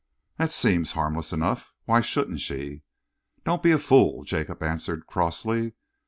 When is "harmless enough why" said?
0.93-2.01